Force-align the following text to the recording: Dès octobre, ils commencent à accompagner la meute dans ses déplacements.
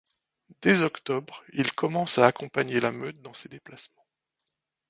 Dès 0.63 0.81
octobre, 0.81 1.43
ils 1.53 1.71
commencent 1.73 2.17
à 2.17 2.25
accompagner 2.25 2.79
la 2.79 2.91
meute 2.91 3.21
dans 3.21 3.35
ses 3.35 3.49
déplacements. 3.49 4.07